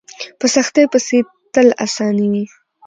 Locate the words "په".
0.39-0.45